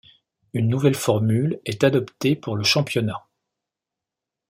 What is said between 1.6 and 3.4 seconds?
est adoptée pour le championnat.